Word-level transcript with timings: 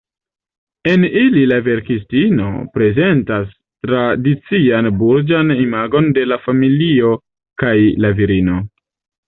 En 0.93 1.03
ili 1.19 1.43
la 1.51 1.59
verkistino 1.67 2.47
prezentas 2.77 3.53
tradician 3.87 4.91
burĝan 5.03 5.55
imagon 5.69 6.11
de 6.19 6.27
la 6.33 6.43
familio 6.49 7.15
kaj 7.65 7.79
la 8.03 8.15
virino. 8.25 8.61